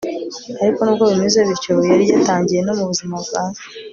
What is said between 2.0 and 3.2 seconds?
yatangiye no mubuzima